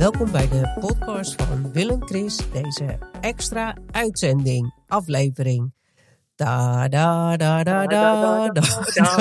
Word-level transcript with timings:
Welkom 0.00 0.32
bij 0.32 0.48
de 0.48 0.76
podcast 0.80 1.42
van 1.42 1.72
Willem 1.72 2.06
Chris, 2.06 2.36
deze 2.52 2.98
extra 3.20 3.76
uitzending, 3.90 4.74
aflevering. 4.86 5.74
Da 6.34 6.88
da 6.88 7.36
da 7.36 7.62
da 7.62 7.86
da 7.86 8.46
da 8.46 8.48
da 8.48 8.60
da 8.62 9.20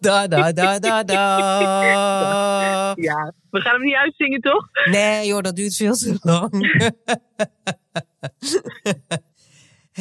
da 0.00 0.26
da 0.26 0.26
da 0.26 0.52
da 0.52 0.52
da 0.52 0.78
da 0.78 1.02
da 1.02 2.92
Ja, 2.96 3.32
we 3.50 3.60
gaan 3.60 3.72
hem 3.72 3.82
niet 3.82 3.94
uitzingen, 3.94 4.40
toch? 4.40 4.68
Nee 4.84 5.26
joh, 5.26 5.40
dat 5.40 5.56
duurt 5.56 5.76
veel 5.76 5.94
te 5.94 6.18
lang. 6.22 6.50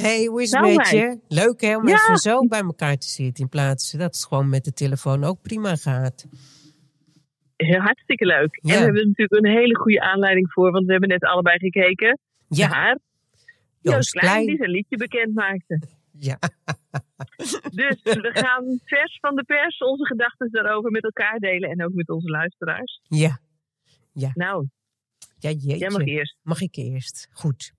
Hey, 0.01 0.25
hoe 0.25 0.41
is 0.41 0.51
het 0.51 0.61
Nou, 0.61 0.75
met 0.75 0.89
je? 0.89 1.19
Leuk 1.27 1.61
hè, 1.61 1.75
om 1.77 1.87
Ja. 1.87 1.93
even 1.93 2.17
zo 2.17 2.47
bij 2.47 2.59
elkaar 2.61 2.97
te 2.97 3.07
zitten 3.07 3.43
in 3.43 3.49
plaats 3.49 3.91
dat 3.91 4.01
het 4.15 4.25
gewoon 4.25 4.49
met 4.49 4.63
de 4.63 4.73
telefoon 4.73 5.23
ook 5.23 5.41
prima 5.41 5.75
gaat. 5.75 6.25
Heel 7.55 7.79
hartstikke 7.79 8.25
leuk. 8.25 8.59
Ja. 8.61 8.71
En 8.73 8.77
we 8.79 8.83
hebben 8.83 9.01
er 9.01 9.07
natuurlijk 9.07 9.45
een 9.45 9.51
hele 9.57 9.75
goede 9.75 10.01
aanleiding 10.01 10.51
voor, 10.51 10.71
want 10.71 10.85
we 10.85 10.91
hebben 10.91 11.09
net 11.09 11.23
allebei 11.23 11.57
gekeken 11.59 12.19
Ja, 12.47 12.67
naar 12.67 12.99
Joost 13.81 13.95
Joost 13.95 14.11
Klein, 14.11 14.31
Klein. 14.31 14.45
die 14.47 14.57
zijn 14.57 14.69
liedje 14.69 14.97
bekend 14.97 15.33
maakte. 15.33 15.81
Ja, 16.17 16.37
Dus 17.81 18.01
we 18.03 18.29
gaan 18.33 18.79
vers 18.85 19.17
van 19.21 19.35
de 19.35 19.43
pers 19.43 19.77
onze 19.77 20.05
gedachten 20.05 20.51
daarover 20.51 20.91
met 20.91 21.03
elkaar 21.03 21.39
delen 21.39 21.69
en 21.69 21.83
ook 21.85 21.93
met 21.93 22.09
onze 22.09 22.29
luisteraars. 22.29 23.01
ja, 23.07 23.39
Nou, 24.33 24.67
ja 25.39 25.49
jeetje. 25.49 25.77
jij 25.77 25.89
mag 25.89 26.05
eerst. 26.05 26.37
Mag 26.41 26.61
ik 26.61 26.75
eerst? 26.75 27.27
Goed. 27.31 27.73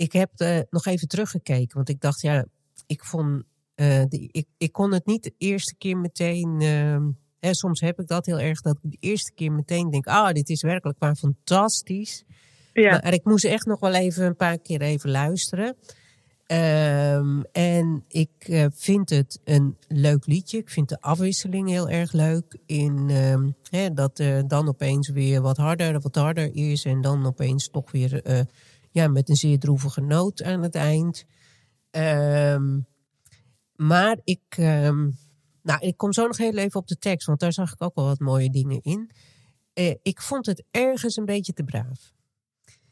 Ik 0.00 0.12
heb 0.12 0.30
eh, 0.36 0.58
nog 0.70 0.86
even 0.86 1.08
teruggekeken, 1.08 1.76
want 1.76 1.88
ik 1.88 2.00
dacht, 2.00 2.20
ja, 2.20 2.44
ik 2.86 3.04
vond, 3.04 3.42
eh, 3.74 4.02
de, 4.08 4.28
ik, 4.32 4.46
ik 4.58 4.72
kon 4.72 4.92
het 4.92 5.06
niet 5.06 5.22
de 5.22 5.34
eerste 5.38 5.74
keer 5.78 5.96
meteen. 5.96 6.60
ehm, 6.60 7.10
hè, 7.40 7.54
soms 7.54 7.80
heb 7.80 8.00
ik 8.00 8.06
dat 8.06 8.26
heel 8.26 8.40
erg, 8.40 8.60
dat 8.60 8.78
ik 8.82 8.90
de 8.90 8.96
eerste 9.00 9.32
keer 9.34 9.52
meteen 9.52 9.90
denk, 9.90 10.06
ah, 10.06 10.32
dit 10.32 10.48
is 10.48 10.62
werkelijk 10.62 10.98
waar 10.98 11.16
fantastisch. 11.16 12.24
Ja, 12.72 12.90
Maar 13.02 13.12
ik 13.12 13.24
moest 13.24 13.44
echt 13.44 13.66
nog 13.66 13.80
wel 13.80 13.94
even 13.94 14.24
een 14.24 14.36
paar 14.36 14.58
keer 14.58 14.80
even 14.80 15.10
luisteren. 15.10 15.76
Ehm, 16.46 17.40
en 17.52 18.04
ik 18.08 18.30
eh, 18.38 18.66
vind 18.74 19.10
het 19.10 19.40
een 19.44 19.76
leuk 19.88 20.26
liedje. 20.26 20.58
Ik 20.58 20.70
vind 20.70 20.88
de 20.88 21.00
afwisseling 21.00 21.68
heel 21.68 21.88
erg 21.88 22.12
leuk. 22.12 22.58
In 22.66 23.10
ehm, 23.10 23.50
hè, 23.70 23.92
dat 23.92 24.18
er 24.18 24.48
dan 24.48 24.68
opeens 24.68 25.08
weer 25.08 25.40
wat 25.40 25.56
harder, 25.56 26.00
wat 26.00 26.14
harder 26.14 26.54
is. 26.54 26.84
En 26.84 27.00
dan 27.00 27.26
opeens 27.26 27.68
toch 27.68 27.90
weer 27.90 28.22
ja, 28.90 29.08
met 29.08 29.28
een 29.28 29.36
zeer 29.36 29.58
droevige 29.58 30.00
noot 30.00 30.42
aan 30.42 30.62
het 30.62 30.74
eind. 30.74 31.24
Ehm, 31.90 32.78
maar 33.76 34.18
ik, 34.24 34.42
ehm, 34.48 35.10
nou, 35.62 35.80
ik 35.80 35.96
kom 35.96 36.12
zo 36.12 36.26
nog 36.26 36.36
heel 36.36 36.56
even 36.56 36.80
op 36.80 36.86
de 36.88 36.98
tekst, 36.98 37.26
want 37.26 37.40
daar 37.40 37.52
zag 37.52 37.72
ik 37.72 37.82
ook 37.82 37.94
wel 37.94 38.04
wat 38.04 38.18
mooie 38.18 38.50
dingen 38.50 38.82
in. 38.82 39.10
Eh, 39.72 39.94
ik 40.02 40.20
vond 40.20 40.46
het 40.46 40.64
ergens 40.70 41.16
een 41.16 41.24
beetje 41.24 41.52
te 41.52 41.64
braaf. 41.64 42.12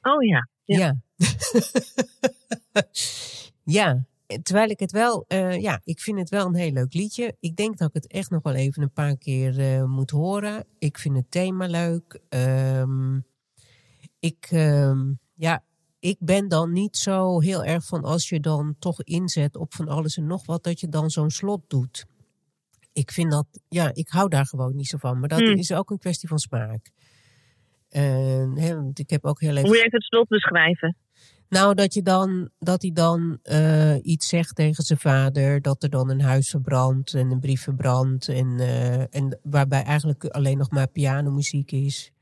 oh 0.02 0.24
ja. 0.24 0.48
Ja. 0.64 0.78
Ja. 0.78 0.96
Ja. 3.64 4.06
Terwijl 4.42 4.70
ik 4.70 4.80
het 4.80 4.92
wel, 4.92 5.24
eh, 5.26 5.60
ja, 5.60 5.80
ik 5.84 6.00
vind 6.00 6.18
het 6.18 6.28
wel 6.28 6.46
een 6.46 6.54
heel 6.54 6.72
leuk 6.72 6.94
liedje. 6.94 7.36
Ik 7.40 7.56
denk 7.56 7.78
dat 7.78 7.88
ik 7.88 7.94
het 7.94 8.06
echt 8.06 8.30
nog 8.30 8.42
wel 8.42 8.54
even 8.54 8.82
een 8.82 8.92
paar 8.92 9.16
keer 9.16 9.60
eh, 9.60 9.84
moet 9.84 10.10
horen. 10.10 10.66
Ik 10.78 10.98
vind 10.98 11.16
het 11.16 11.30
thema 11.30 11.66
leuk. 11.66 12.20
Ehm, 12.28 13.20
ik, 14.18 14.48
ja, 15.34 15.64
ik 16.00 16.16
ben 16.20 16.48
dan 16.48 16.72
niet 16.72 16.96
zo 16.96 17.40
heel 17.40 17.64
erg 17.64 17.86
van 17.86 18.04
als 18.04 18.28
je 18.28 18.40
dan 18.40 18.76
toch 18.78 19.02
inzet 19.02 19.56
op 19.56 19.74
van 19.74 19.88
alles 19.88 20.16
en 20.16 20.26
nog 20.26 20.46
wat, 20.46 20.64
dat 20.64 20.80
je 20.80 20.88
dan 20.88 21.10
zo'n 21.10 21.30
slot 21.30 21.62
doet. 21.66 22.06
Ik 22.92 23.10
vind 23.10 23.30
dat, 23.30 23.46
ja, 23.68 23.90
ik 23.94 24.08
hou 24.08 24.28
daar 24.28 24.46
gewoon 24.46 24.76
niet 24.76 24.86
zo 24.86 24.98
van. 24.98 25.20
Maar 25.20 25.28
dat 25.28 25.38
Hmm. 25.38 25.54
is 25.54 25.72
ook 25.72 25.90
een 25.90 25.98
kwestie 25.98 26.28
van 26.28 26.38
smaak. 26.38 26.90
En, 27.88 28.58
hè, 28.58 28.74
want 28.74 28.98
ik 28.98 29.10
heb 29.10 29.24
ook 29.24 29.40
heel 29.40 29.56
even 29.56 29.70
je 29.70 29.76
even 29.76 29.90
het 29.90 30.02
slot 30.04 30.28
beschrijven? 30.28 30.96
nou, 31.48 31.74
dat, 31.74 31.94
je 31.94 32.02
dan, 32.02 32.50
dat 32.58 32.82
hij 32.82 32.90
dan 32.92 33.38
eh, 33.42 33.96
iets 34.02 34.28
zegt 34.28 34.54
tegen 34.54 34.84
zijn 34.84 34.98
vader. 34.98 35.62
Dat 35.62 35.82
er 35.82 35.90
dan 35.90 36.10
een 36.10 36.20
huis 36.20 36.50
verbrandt 36.50 37.14
en 37.14 37.30
een 37.30 37.40
brief 37.40 37.62
verbrandt. 37.62 38.28
En, 38.28 38.58
eh, 38.58 39.14
en 39.14 39.38
waarbij 39.42 39.82
eigenlijk 39.82 40.24
alleen 40.24 40.58
nog 40.58 40.70
maar 40.70 40.88
pianomuziek 40.88 41.72
is. 41.72 42.12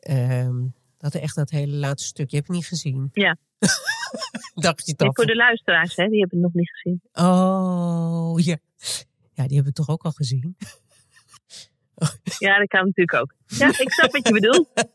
Ehm, 0.00 0.66
dat 0.98 1.14
echt 1.14 1.34
dat 1.34 1.50
hele 1.50 1.76
laatste 1.76 2.08
stukje. 2.08 2.36
Heb 2.36 2.46
je 2.46 2.52
niet 2.52 2.66
gezien? 2.66 3.10
Ja. 3.12 3.36
Dacht 4.54 4.86
je 4.86 4.94
dat? 4.94 5.14
voor 5.16 5.26
de 5.26 5.36
luisteraars, 5.36 5.96
hè, 5.96 6.08
die 6.08 6.20
hebben 6.20 6.38
het 6.38 6.46
nog 6.46 6.54
niet 6.54 6.70
gezien. 6.70 7.00
Oh, 7.12 8.34
ja. 8.36 8.56
Ja, 9.32 9.46
die 9.46 9.56
hebben 9.56 9.64
we 9.64 9.72
toch 9.72 9.88
ook 9.88 10.02
al 10.02 10.12
gezien? 10.12 10.56
Ja, 12.38 12.58
dat 12.58 12.68
kan 12.68 12.84
natuurlijk 12.84 13.14
ook. 13.14 13.34
Ja, 13.46 13.68
ik 13.68 13.92
snap 13.92 14.12
wat 14.12 14.28
je 14.28 14.32
bedoelt. 14.32 14.68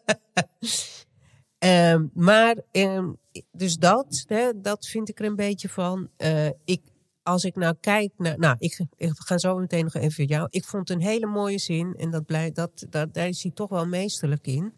Ehm, 1.58 2.06
maar, 2.14 2.56
ehm, 2.72 3.12
dus 3.52 3.76
dat, 3.78 4.24
hè, 4.28 4.62
dat 4.62 4.86
vind 4.86 5.10
ik 5.10 5.20
er 5.20 5.26
een 5.26 5.36
beetje 5.36 5.70
van. 5.70 6.10
Eh, 6.18 6.48
ik, 6.66 6.82
als 7.24 7.44
ik 7.44 7.56
nou 7.56 7.76
kijk 7.80 8.12
naar. 8.18 8.40
Nou, 8.40 8.56
ik, 8.60 8.80
ik 8.98 9.12
ga 9.14 9.38
zo 9.38 9.58
meteen 9.58 9.84
nog 9.84 9.94
even 9.94 10.12
voor 10.12 10.26
jou. 10.26 10.48
Ik 10.50 10.64
vond 10.66 10.88
het 10.90 10.98
een 10.98 11.04
hele 11.04 11.26
mooie 11.26 11.58
zin. 11.58 11.96
En 11.96 12.12
dat 12.12 12.26
blij, 12.26 12.52
dat, 12.52 12.86
dat, 12.90 13.14
daar 13.14 13.28
is 13.28 13.44
hij 13.44 13.52
toch 13.52 13.70
wel 13.70 13.88
meesterlijk 13.88 14.48
in. 14.48 14.74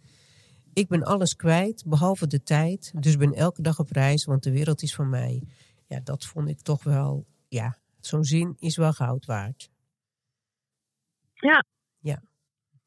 Ik 0.75 0.87
ben 0.87 1.03
alles 1.03 1.35
kwijt, 1.35 1.83
behalve 1.87 2.27
de 2.27 2.43
tijd. 2.43 2.93
Dus 2.99 3.17
ben 3.17 3.33
elke 3.33 3.61
dag 3.61 3.79
op 3.79 3.89
reis, 3.91 4.25
want 4.25 4.43
de 4.43 4.51
wereld 4.51 4.81
is 4.81 4.95
van 4.95 5.09
mij. 5.09 5.41
Ja, 5.87 5.99
dat 6.03 6.25
vond 6.25 6.49
ik 6.49 6.59
toch 6.59 6.83
wel. 6.83 7.25
Ja, 7.47 7.77
zo'n 7.99 8.23
zin 8.23 8.55
is 8.59 8.77
wel 8.77 8.93
goud 8.93 9.25
waard. 9.25 9.69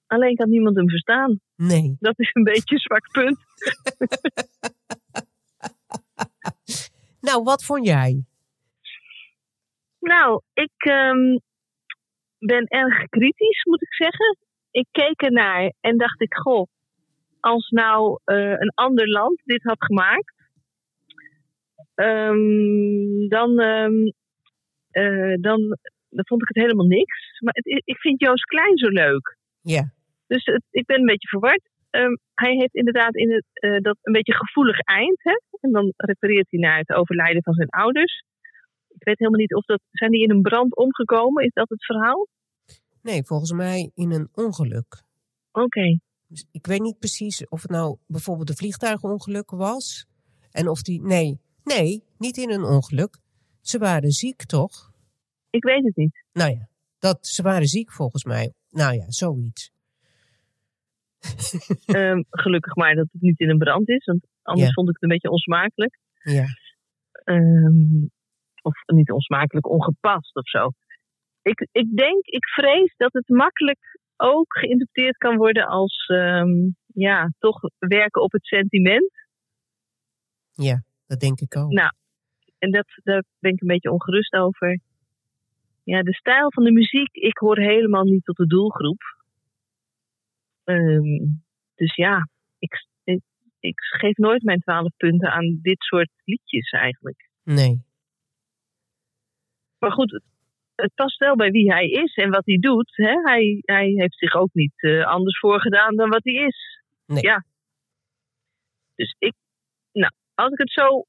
Alleen 0.07 0.37
kan 0.37 0.49
niemand 0.49 0.77
hem 0.77 0.89
verstaan. 0.89 1.41
Nee. 1.57 1.97
Dat 2.01 2.19
is 2.19 2.31
een 2.33 2.43
beetje 2.43 2.75
een 2.75 2.81
zwak 2.81 3.11
punt. 3.11 3.39
Nou, 7.21 7.43
wat 7.43 7.65
vond 7.65 7.87
jij? 7.87 8.25
Nou, 10.01 10.41
ik 10.53 10.73
ehm, 10.77 11.39
ben 12.39 12.67
erg 12.67 13.09
kritisch, 13.09 13.65
moet 13.65 13.83
ik 13.83 13.95
zeggen. 13.95 14.39
Ik 14.71 14.87
keek 14.91 15.23
ernaar 15.23 15.73
en 15.81 15.97
dacht 15.97 16.21
ik, 16.21 16.35
goh, 16.35 16.67
als 17.49 17.69
nou 17.71 18.21
eh, 18.25 18.51
een 18.51 18.73
ander 18.75 19.09
land 19.09 19.41
dit 19.45 19.63
had 19.63 19.85
gemaakt, 19.85 20.35
ehm, 21.95 23.29
dan, 23.29 23.61
ehm, 23.61 24.09
eh, 24.91 25.35
dan, 25.41 25.77
dan 26.09 26.27
vond 26.27 26.43
ik 26.43 26.49
het 26.49 26.63
helemaal 26.65 26.87
niks. 26.87 27.41
Maar 27.41 27.55
het, 27.55 27.83
ik 27.85 27.99
vind 27.99 28.21
Joost 28.21 28.45
Klein 28.45 28.79
zo 28.79 28.89
leuk. 28.89 29.37
Ja, 29.61 29.93
Dus 30.27 30.45
het, 30.45 30.63
ik 30.71 30.87
ben 30.87 30.99
een 31.01 31.13
beetje 31.13 31.29
verward. 31.29 31.69
Ehm, 31.91 32.17
hij 32.35 32.55
heeft 32.55 32.75
inderdaad 32.75 33.15
in 33.15 33.33
het, 33.33 33.47
eh, 33.53 33.81
dat 33.81 33.99
een 34.03 34.13
beetje 34.13 34.35
gevoelig 34.35 34.81
eind. 34.81 35.23
Hè? 35.23 35.37
En 35.61 35.73
dan 35.73 35.93
refereert 35.97 36.51
hij 36.51 36.61
naar 36.61 36.79
het 36.79 36.93
overlijden 36.93 37.43
van 37.43 37.55
zijn 37.55 37.69
ouders. 37.69 38.23
Ik 38.89 39.05
weet 39.05 39.19
helemaal 39.19 39.41
niet 39.41 39.55
of 39.55 39.65
dat. 39.65 39.81
Zijn 39.91 40.11
die 40.11 40.23
in 40.23 40.31
een 40.31 40.43
brand 40.43 40.77
omgekomen? 40.77 41.45
Is 41.45 41.53
dat 41.53 41.69
het 41.69 41.85
verhaal? 41.85 42.27
nee, 43.03 43.25
volgens 43.25 43.53
mij 43.53 43.91
in 43.95 44.13
een 44.13 44.29
ongeluk. 44.35 45.03
Oké. 45.53 45.99
Ik 46.51 46.67
weet 46.67 46.81
niet 46.81 46.99
precies 46.99 47.49
of 47.49 47.63
het 47.63 47.71
nou 47.71 47.97
bijvoorbeeld 48.07 48.49
een 48.49 48.57
vliegtuigongeluk 48.57 49.51
was. 49.51 50.07
En 50.51 50.69
of 50.69 50.83
die. 50.83 51.03
Nee, 51.03 51.41
nee, 51.65 52.05
niet 52.19 52.37
in 52.37 52.51
een 52.51 52.65
ongeluk. 52.65 53.19
Ze 53.61 53.79
waren 53.79 54.11
ziek, 54.11 54.45
toch? 54.45 54.93
Ik 55.51 55.65
weet 55.65 55.85
het 55.85 55.97
niet. 55.97 56.25
Nou 56.33 56.51
ja, 56.51 56.69
dat, 56.99 57.27
ze 57.27 57.43
waren 57.43 57.67
ziek 57.67 57.93
volgens 57.93 58.25
mij. 58.25 58.53
Nou 58.71 58.95
ja, 58.95 59.05
zoiets. 59.11 59.71
Ehm, 61.87 62.23
gelukkig 62.31 62.75
maar 62.75 62.95
dat 62.95 63.09
het 63.13 63.23
niet 63.23 63.41
in 63.41 63.51
een 63.51 63.59
brand 63.59 63.89
is. 63.89 64.05
Want 64.05 64.27
anders 64.43 64.67
Ja. 64.67 64.73
vond 64.73 64.89
ik 64.89 64.95
het 64.95 65.03
een 65.03 65.09
beetje 65.09 65.31
onsmakelijk. 65.31 65.99
Ja, 66.23 66.47
Ehm, 67.25 68.05
of 68.63 68.75
niet 68.87 69.11
onsmakelijk, 69.11 69.69
ongepast 69.69 70.37
of 70.37 70.49
zo. 70.49 70.71
Ik, 71.43 71.69
ik 71.73 71.97
denk, 71.97 72.25
ik 72.27 72.49
vrees 72.49 72.95
dat 72.97 73.13
het 73.13 73.29
makkelijk 73.29 73.99
ook 74.21 74.59
geïnterpreteerd 74.59 75.17
kan 75.17 75.37
worden 75.37 75.67
als 75.67 76.07
ehm, 76.07 76.69
ja, 76.87 77.33
toch 77.39 77.61
werken 77.79 78.23
op 78.23 78.33
het 78.33 78.47
sentiment. 78.47 79.13
ja, 80.55 80.83
dat 81.07 81.21
denk 81.21 81.41
ik 81.41 81.57
ook. 81.57 81.71
Nou, 81.71 81.93
En 82.59 82.71
dat, 82.71 82.87
daar 83.05 83.25
ben 83.39 83.53
ik 83.53 83.61
een 83.61 83.69
beetje 83.69 83.93
ongerust 83.93 84.33
over. 84.33 84.81
Ja, 85.85 86.03
de 86.03 86.15
stijl 86.15 86.53
van 86.53 86.65
de 86.65 86.73
muziek, 86.73 87.15
ik 87.15 87.39
hoor 87.39 87.59
helemaal 87.59 88.05
niet 88.05 88.25
tot 88.25 88.37
de 88.37 88.47
doelgroep. 88.47 89.03
Ehm, 90.65 91.27
dus 91.75 91.95
ja, 91.95 92.29
ik, 92.59 92.87
ik, 93.05 93.21
ik 93.61 93.81
geef 93.81 94.17
nooit 94.17 94.43
mijn 94.43 94.61
twaalf 94.61 94.97
punten 94.97 95.33
aan 95.33 95.59
dit 95.63 95.81
soort 95.81 96.11
liedjes 96.25 96.71
eigenlijk. 96.71 97.29
Nee. 97.43 97.83
Maar 99.79 99.93
goed, 99.93 100.21
het, 100.83 100.95
past 100.95 101.19
wel 101.19 101.37
bij 101.37 101.51
wie 101.51 101.73
hij 101.73 101.89
is 101.89 102.15
en 102.15 102.31
wat 102.31 102.47
hij 102.47 102.57
doet. 102.57 102.97
Hè? 102.97 103.13
Hij, 103.23 103.59
hij 103.61 103.87
heeft 103.87 104.19
zich 104.19 104.35
ook 104.35 104.53
niet 104.53 104.83
eh, 104.83 105.07
anders 105.07 105.39
voorgedaan 105.39 105.97
dan 105.97 106.09
wat 106.09 106.25
hij 106.25 106.35
is. 106.35 106.83
Nee. 107.07 107.23
Ja. 107.23 107.45
Dus 108.95 109.15
ik, 109.19 109.35
nou, 109.93 110.13
als 110.35 110.53
ik 110.53 110.59
het 110.59 110.73
zo 110.73 111.05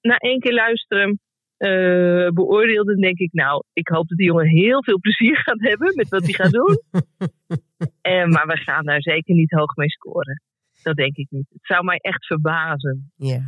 na 0.00 0.16
één 0.16 0.40
keer 0.40 0.54
luisteren, 0.54 1.20
eh, 1.56 2.28
beoordeelde, 2.28 2.96
denk 2.96 3.18
ik, 3.18 3.32
nou, 3.32 3.62
ik 3.72 3.88
hoop 3.88 4.08
dat 4.08 4.18
die 4.18 4.26
jongen 4.26 4.48
heel 4.48 4.84
veel 4.84 5.00
plezier 5.00 5.36
gaat 5.36 5.60
hebben 5.60 5.92
met 5.94 6.08
wat 6.08 6.22
hij 6.22 6.32
gaat 6.32 6.52
doen. 6.52 6.78
Eh, 8.00 8.24
maar 8.24 8.46
we 8.46 8.56
gaan 8.56 8.84
daar 8.84 9.02
zeker 9.02 9.34
niet 9.34 9.50
hoog 9.50 9.76
mee 9.76 9.88
scoren. 9.88 10.42
Dat 10.82 10.96
denk 10.96 11.16
ik 11.16 11.26
niet. 11.30 11.46
Het 11.48 11.66
zou 11.66 11.84
mij 11.84 11.96
echt 11.96 12.26
verbazen. 12.26 13.12
Ja. 13.16 13.40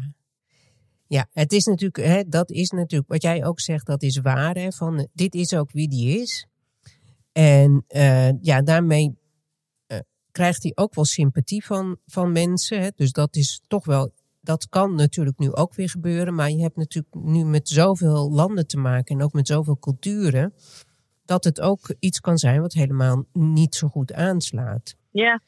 Ja, 1.12 1.29
het 1.32 1.53
is 1.53 1.64
natuurlijk, 1.64 1.97
hè, 1.97 2.23
dat 2.29 2.50
is 2.50 2.70
natuurlijk, 2.70 3.11
wat 3.11 3.23
jij 3.23 3.44
ook 3.44 3.61
zegt, 3.61 3.87
dat 3.87 4.03
is 4.03 4.19
waar. 4.19 4.55
Hè, 4.55 4.73
van, 4.73 5.09
dit 5.12 5.35
is 5.35 5.55
ook 5.55 5.73
wie 5.73 5.88
die 5.88 6.20
is. 6.20 6.47
En 7.32 7.85
uh, 7.88 8.41
ja, 8.41 8.62
daarmee 8.62 9.19
uh, 9.88 9.99
krijgt 10.31 10.62
hij 10.62 10.73
ook 10.75 10.94
wel 10.94 11.05
sympathie 11.05 11.64
van, 11.64 11.97
van 12.06 12.32
mensen. 12.32 12.81
Hè. 12.81 12.88
Dus 12.97 13.12
dat 13.12 13.37
is 13.37 13.62
toch 13.67 13.85
wel, 13.85 14.12
dat 14.41 14.69
kan 14.69 14.94
natuurlijk 14.94 15.38
nu 15.38 15.53
ook 15.53 15.75
weer 15.75 15.88
gebeuren. 15.88 16.35
Maar 16.35 16.50
je 16.50 16.62
hebt 16.62 16.76
natuurlijk 16.76 17.15
nu 17.15 17.44
met 17.44 17.69
zoveel 17.69 18.31
landen 18.31 18.67
te 18.67 18.79
maken 18.79 19.19
en 19.19 19.25
ook 19.25 19.32
met 19.32 19.47
zoveel 19.47 19.79
culturen. 19.79 20.55
Dat 21.25 21.44
het 21.44 21.61
ook 21.61 21.94
iets 21.99 22.20
kan 22.20 22.38
zijn 22.38 22.61
wat 22.61 22.73
helemaal 22.73 23.25
niet 23.32 23.75
zo 23.75 23.88
goed 23.88 24.12
aanslaat. 24.12 24.97
Ja. 25.11 25.41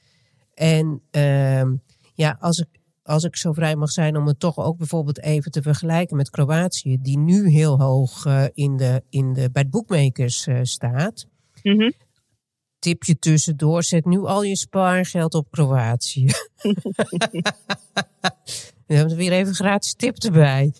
En 0.54 1.02
uh, 1.10 1.72
ja, 2.14 2.36
als 2.40 2.58
ik, 2.58 2.82
als 3.04 3.24
ik 3.24 3.36
zo 3.36 3.52
vrij 3.52 3.76
mag 3.76 3.90
zijn 3.90 4.16
om 4.16 4.26
het 4.26 4.40
toch 4.40 4.58
ook 4.58 4.76
bijvoorbeeld 4.76 5.20
even 5.20 5.50
te 5.50 5.62
vergelijken 5.62 6.16
met 6.16 6.30
Kroatië, 6.30 6.98
die 7.00 7.18
nu 7.18 7.48
heel 7.50 7.80
hoog 7.80 8.24
uh, 8.24 8.44
in 8.52 8.76
de, 8.76 9.02
in 9.08 9.32
de, 9.32 9.50
bij 9.50 9.62
de 9.62 9.68
boekmakers 9.68 10.46
uh, 10.46 10.58
staat. 10.62 11.26
Mm 11.62 11.78
-hmm. 11.78 11.92
Tipje 12.78 13.18
tussendoor, 13.18 13.82
zet 13.82 14.04
nu 14.04 14.18
al 14.18 14.42
je 14.42 14.56
spaargeld 14.56 15.34
op 15.34 15.50
Kroatië. 15.50 16.26
We 18.86 18.94
hebben 18.94 19.10
er 19.10 19.16
weer 19.16 19.32
even 19.32 19.54
gratis 19.54 19.94
tip 19.94 20.16
erbij. 20.16 20.72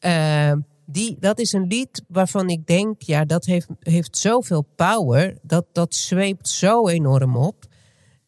Uh, 0.00 0.52
die, 0.86 1.16
dat 1.20 1.38
is 1.38 1.52
een 1.52 1.66
lied 1.66 2.04
waarvan 2.08 2.48
ik 2.48 2.66
denk, 2.66 3.02
ja, 3.02 3.24
dat 3.24 3.44
heeft, 3.44 3.68
heeft 3.78 4.16
zoveel 4.16 4.66
power. 4.76 5.38
Dat, 5.42 5.66
dat 5.72 5.94
zweept 5.94 6.48
zo 6.48 6.88
enorm 6.88 7.36
op. 7.36 7.70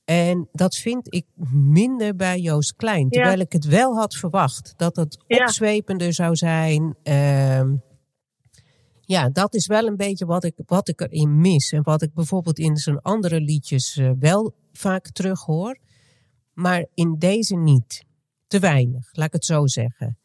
En 0.05 0.49
dat 0.53 0.77
vind 0.77 1.15
ik 1.15 1.27
minder 1.53 2.17
bij 2.17 2.39
Joost 2.41 2.77
Klein. 2.77 3.09
Terwijl 3.11 3.37
ja. 3.37 3.43
ik 3.45 3.53
het 3.53 3.65
wel 3.65 3.97
had 3.97 4.15
verwacht. 4.15 4.75
Dat 4.77 4.97
het 4.97 5.25
Ja. 5.27 5.39
opzwepender 5.39 6.13
zou 6.13 6.37
zijn. 6.37 6.97
Ehm, 7.03 7.75
ja, 9.01 9.29
dat 9.29 9.55
is 9.55 9.67
wel 9.67 9.87
een 9.87 9.97
beetje 9.97 10.27
wat 10.27 10.45
ik, 10.45 10.55
wat 10.67 10.89
ik 10.89 11.01
erin 11.01 11.41
mis. 11.41 11.73
En 11.73 11.83
wat 11.83 12.03
ik 12.03 12.15
bijvoorbeeld 12.15 12.59
in 12.59 12.77
zijn 12.77 13.01
andere 13.01 13.41
liedjes 13.41 13.97
uh, 13.97 14.11
wel 14.19 14.55
vaak 14.73 15.09
terug 15.11 15.41
hoor. 15.41 15.79
Maar 16.53 16.87
in 16.95 17.19
deze 17.19 17.57
niet. 17.57 18.05
Te 18.47 18.59
weinig, 18.59 19.09
laat 19.13 19.27
ik 19.27 19.33
het 19.33 19.45
zo 19.45 19.67
zeggen. 19.67 20.19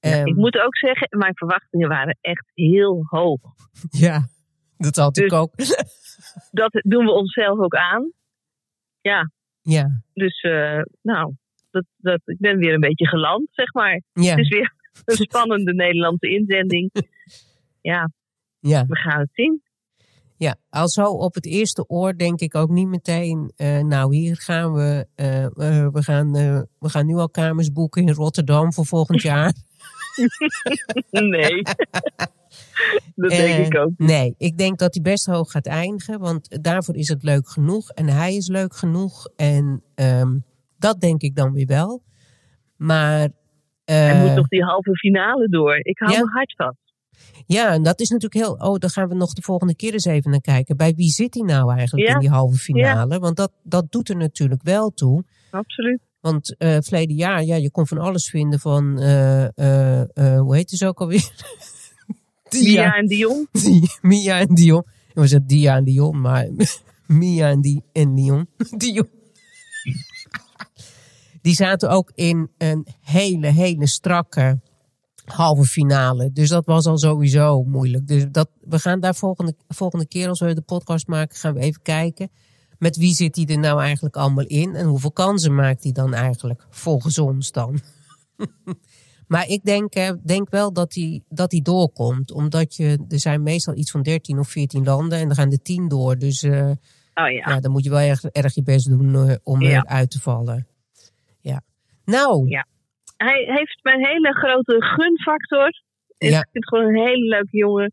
Ja, 0.00 0.10
Ehm, 0.10 0.26
ik 0.26 0.36
moet 0.36 0.58
ook 0.58 0.76
zeggen, 0.76 1.18
mijn 1.18 1.36
verwachtingen 1.36 1.88
waren 1.88 2.18
echt 2.20 2.46
heel 2.54 3.04
hoog. 3.08 3.40
Ja, 3.90 4.28
dat 4.76 4.96
had 4.96 5.16
ik 5.16 5.28
Dus- 5.28 5.38
ook. 5.38 5.52
Dat 6.50 6.70
doen 6.72 7.04
we 7.04 7.10
onszelf 7.12 7.58
ook 7.58 7.74
aan. 7.74 8.12
Ja, 9.06 9.30
ja, 9.62 10.02
dus 10.14 10.40
eh, 10.40 10.82
nou, 11.02 11.34
dat, 11.70 11.84
dat, 11.96 12.20
ik 12.24 12.38
ben 12.38 12.58
weer 12.58 12.74
een 12.74 12.80
beetje 12.80 13.06
geland, 13.06 13.48
zeg 13.50 13.72
maar. 13.72 14.02
ja, 14.12 14.30
Het 14.30 14.38
is 14.38 14.48
weer 14.48 14.74
een 15.04 15.16
spannende 15.16 15.74
Nederlandse 15.74 16.28
inzending. 16.28 16.90
Ja, 17.80 18.10
ja. 18.60 18.86
we 18.86 18.96
gaan 18.96 19.20
het 19.20 19.28
zien. 19.32 19.62
Ja, 20.36 20.56
al 20.68 20.88
zo 20.88 21.04
op 21.04 21.34
het 21.34 21.46
eerste 21.46 21.88
oor 21.88 22.16
denk 22.16 22.40
ik 22.40 22.54
ook 22.54 22.70
niet 22.70 22.88
meteen, 22.88 23.52
eh, 23.56 23.80
nou 23.80 24.16
hier 24.16 24.36
gaan 24.36 24.72
we, 24.72 25.06
eh, 25.14 25.46
we, 25.92 26.02
gaan, 26.02 26.32
we 26.78 26.88
gaan 26.88 27.06
nu 27.06 27.14
al 27.14 27.30
kamers 27.30 27.72
boeken 27.72 28.02
in 28.02 28.14
Rotterdam 28.14 28.72
voor 28.72 28.86
volgend 28.86 29.22
jaar. 29.22 29.52
Nee, 31.10 31.62
dat 33.14 33.30
Eh, 33.30 33.38
denk 33.38 33.66
ik 33.66 33.78
ook. 33.78 33.90
Nee, 33.96 34.34
ik 34.38 34.58
denk 34.58 34.78
dat 34.78 34.94
hij 34.94 35.02
best 35.02 35.26
hoog 35.26 35.50
gaat 35.50 35.66
eindigen, 35.66 36.18
want 36.18 36.62
daarvoor 36.64 36.96
is 36.96 37.08
het 37.08 37.22
leuk 37.22 37.48
genoeg 37.48 37.90
en 37.90 38.06
hij 38.08 38.34
is 38.36 38.48
leuk 38.48 38.76
genoeg 38.76 39.28
en 39.36 39.82
ehm, 39.94 40.38
dat 40.78 41.00
denk 41.00 41.22
ik 41.22 41.36
dan 41.36 41.52
weer 41.52 41.66
wel. 41.66 42.02
Maar 42.76 43.28
Hij 43.84 44.10
eh, 44.12 44.22
moet 44.22 44.34
nog 44.34 44.48
die 44.48 44.64
halve 44.64 44.96
finale 44.96 45.48
door. 45.48 45.76
Ik 45.82 45.98
hou 45.98 46.12
ja. 46.12 46.24
hard 46.24 46.54
vast. 46.56 46.78
ja, 47.46 47.72
en 47.72 47.82
dat 47.82 48.00
is 48.00 48.08
natuurlijk 48.08 48.44
heel, 48.44 48.68
oh, 48.70 48.78
daar 48.78 48.90
gaan 48.90 49.08
we 49.08 49.14
nog 49.14 49.32
de 49.32 49.42
volgende 49.42 49.76
keer 49.76 49.92
eens 49.92 50.04
even 50.04 50.30
naar 50.30 50.40
kijken. 50.40 50.76
Bij 50.76 50.94
wie 50.94 51.10
zit 51.10 51.34
hij 51.34 51.42
nou 51.42 51.74
eigenlijk 51.76 52.08
Ja. 52.08 52.14
in 52.14 52.20
die 52.20 52.28
halve 52.30 52.56
finale? 52.56 53.18
Want 53.18 53.36
dat, 53.36 53.52
dat 53.62 53.92
doet 53.92 54.08
er 54.08 54.16
natuurlijk 54.16 54.62
wel 54.62 54.90
toe. 54.90 55.24
Absoluut. 55.50 56.00
Want 56.20 56.54
uh, 56.58 56.76
verleden 56.80 57.16
jaar, 57.16 57.42
ja, 57.44 57.56
je 57.56 57.70
kon 57.70 57.86
van 57.86 57.98
alles 57.98 58.30
vinden 58.30 58.58
van, 58.58 59.02
uh, 59.02 59.42
uh, 59.42 60.40
hoe 60.40 60.54
heet 60.56 60.70
ze 60.70 60.86
ook 60.86 61.00
alweer? 61.00 61.30
Mia 62.50 62.94
en 62.94 63.06
Dion. 63.06 63.48
Die, 63.62 63.90
Mia 64.00 64.38
en 64.38 64.54
Dion. 64.54 64.84
Ik 65.08 65.14
was 65.14 65.30
het 65.30 65.48
Dia 65.48 65.76
en 65.76 65.84
Dion, 65.84 66.20
maar 66.20 66.48
Mia 67.06 67.50
en, 67.50 67.60
die, 67.60 67.82
en 67.92 68.14
Dion. 68.14 68.48
Dion. 68.76 69.08
Die 71.42 71.54
zaten 71.54 71.90
ook 71.90 72.12
in 72.14 72.50
een 72.58 72.86
hele, 73.00 73.46
hele 73.46 73.86
strakke 73.86 74.60
halve 75.24 75.64
finale. 75.64 76.32
Dus 76.32 76.48
dat 76.48 76.66
was 76.66 76.86
al 76.86 76.98
sowieso 76.98 77.62
moeilijk. 77.62 78.06
Dus 78.06 78.26
dat, 78.30 78.48
we 78.60 78.78
gaan 78.78 79.00
daar 79.00 79.14
volgende, 79.14 79.54
volgende 79.68 80.06
keer 80.06 80.28
als 80.28 80.40
we 80.40 80.54
de 80.54 80.60
podcast 80.60 81.06
maken, 81.06 81.36
gaan 81.36 81.54
we 81.54 81.60
even 81.60 81.82
kijken. 81.82 82.30
Met 82.78 82.96
wie 82.96 83.14
zit 83.14 83.36
hij 83.36 83.46
er 83.46 83.58
nou 83.58 83.80
eigenlijk 83.80 84.16
allemaal 84.16 84.46
in? 84.46 84.74
En 84.74 84.86
hoeveel 84.86 85.12
kansen 85.12 85.54
maakt 85.54 85.82
hij 85.82 85.92
dan 85.92 86.14
eigenlijk 86.14 86.66
volgens 86.70 87.18
ons 87.18 87.52
dan? 87.52 87.80
Maar 89.26 89.46
ik 89.48 89.62
denk, 89.62 89.92
denk 90.26 90.50
wel 90.50 90.72
dat 90.72 90.94
hij, 90.94 91.22
dat 91.28 91.52
hij 91.52 91.60
doorkomt. 91.60 92.32
Omdat 92.32 92.76
je, 92.76 93.04
er 93.08 93.18
zijn 93.18 93.42
meestal 93.42 93.74
iets 93.74 93.90
van 93.90 94.02
13 94.02 94.38
of 94.38 94.48
14 94.48 94.84
landen 94.84 95.18
en 95.18 95.26
dan 95.26 95.36
gaan 95.36 95.52
er 95.52 95.62
10 95.62 95.88
door. 95.88 96.18
Dus 96.18 96.42
uh, 96.42 96.70
oh, 96.70 96.74
ja. 97.14 97.28
ja. 97.30 97.60
dan 97.60 97.70
moet 97.70 97.84
je 97.84 97.90
wel 97.90 97.98
erg, 97.98 98.24
erg 98.24 98.54
je 98.54 98.62
best 98.62 98.88
doen 98.88 99.14
uh, 99.14 99.34
om 99.42 99.62
ja. 99.62 99.82
eruit 99.84 100.10
te 100.10 100.20
vallen. 100.20 100.66
Ja. 101.40 101.60
Nou. 102.04 102.48
Ja. 102.48 102.66
Hij 103.16 103.44
heeft 103.46 103.78
mijn 103.82 104.06
hele 104.06 104.32
grote 104.32 104.82
gunfactor. 104.82 105.68
Ik 106.18 106.28
vind 106.28 106.48
het 106.52 106.68
gewoon 106.68 106.84
een 106.84 107.06
hele 107.06 107.28
leuke 107.28 107.56
jongen. 107.56 107.92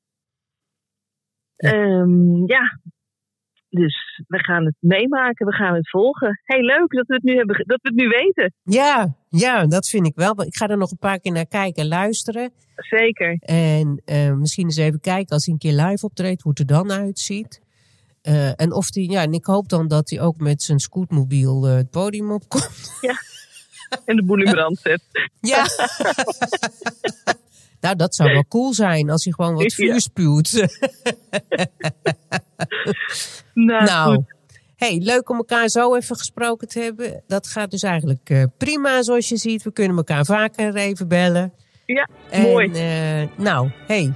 Ja. 1.55 1.73
Um, 1.73 2.47
ja, 2.47 2.79
dus 3.73 4.21
we 4.27 4.43
gaan 4.43 4.65
het 4.65 4.75
meemaken, 4.79 5.45
we 5.45 5.53
gaan 5.53 5.75
het 5.75 5.89
volgen. 5.89 6.41
Heel 6.43 6.61
leuk 6.61 6.91
dat 6.91 7.07
we 7.07 7.13
het 7.13 7.23
nu, 7.23 7.35
hebben, 7.35 7.55
dat 7.55 7.81
we 7.81 7.89
het 7.89 7.97
nu 7.97 8.07
weten. 8.07 8.53
Ja, 8.63 9.15
ja, 9.35 9.65
dat 9.65 9.87
vind 9.87 10.05
ik 10.05 10.15
wel. 10.15 10.43
Ik 10.43 10.55
ga 10.55 10.67
er 10.67 10.77
nog 10.77 10.91
een 10.91 10.97
paar 10.97 11.19
keer 11.19 11.31
naar 11.31 11.45
kijken 11.45 11.83
en 11.83 11.89
luisteren. 11.89 12.51
Zeker. 12.75 13.37
En 13.39 14.01
uh, 14.05 14.33
misschien 14.33 14.65
eens 14.65 14.77
even 14.77 14.99
kijken 14.99 15.33
als 15.33 15.45
hij 15.45 15.53
een 15.53 15.59
keer 15.59 15.85
live 15.85 16.05
optreedt, 16.05 16.41
hoe 16.41 16.51
het 16.51 16.59
er 16.59 16.65
dan 16.65 16.91
uitziet. 16.91 17.61
Uh, 18.23 18.61
en 18.61 18.73
of 18.73 18.89
die, 18.89 19.11
ja, 19.11 19.21
en 19.21 19.33
ik 19.33 19.45
hoop 19.45 19.69
dan 19.69 19.87
dat 19.87 20.09
hij 20.09 20.21
ook 20.21 20.37
met 20.37 20.63
zijn 20.63 20.79
scootmobiel 20.79 21.67
uh, 21.67 21.75
het 21.75 21.89
podium 21.89 22.31
opkomt. 22.31 22.97
Ja. 23.01 23.15
En 24.05 24.15
de 24.15 24.23
boel 24.23 24.41
in 24.41 24.51
brand 24.51 24.79
zet. 24.79 25.01
Ja. 25.41 25.61
nou, 27.81 27.95
dat 27.95 28.15
zou 28.15 28.33
wel 28.33 28.45
cool 28.47 28.73
zijn 28.73 29.09
als 29.09 29.23
hij 29.23 29.33
gewoon 29.33 29.53
wat 29.53 29.73
vuur 29.73 30.01
spuwt. 30.01 30.51
nou, 33.53 33.83
nou 33.83 34.23
hey, 34.83 34.99
leuk 35.03 35.29
om 35.29 35.37
elkaar 35.37 35.69
zo 35.69 35.95
even 35.95 36.15
gesproken 36.15 36.67
te 36.67 36.79
hebben. 36.79 37.23
Dat 37.27 37.47
gaat 37.47 37.71
dus 37.71 37.83
eigenlijk 37.83 38.29
uh, 38.29 38.43
prima, 38.57 39.03
zoals 39.03 39.29
je 39.29 39.37
ziet. 39.37 39.63
We 39.63 39.71
kunnen 39.71 39.97
elkaar 39.97 40.25
vaker 40.25 40.75
even 40.75 41.07
bellen. 41.07 41.53
Ja, 41.85 42.07
en, 42.29 42.41
mooi. 42.41 42.67
Uh, 42.67 43.29
nou, 43.37 43.69
hey, 43.87 44.13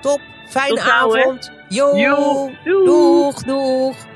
top. 0.00 0.20
Fijne 0.48 0.74
Tot 0.74 0.90
avond. 0.90 1.50
Jo, 1.68 1.96
jo 1.96 2.50
doeg, 2.64 3.42
doeg. 3.42 4.09